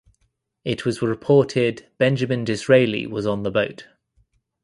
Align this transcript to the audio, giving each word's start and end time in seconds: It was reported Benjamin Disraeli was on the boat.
It 0.65 0.83
was 0.83 1.03
reported 1.03 1.85
Benjamin 1.99 2.43
Disraeli 2.43 3.05
was 3.05 3.27
on 3.27 3.43
the 3.43 3.51
boat. 3.51 3.85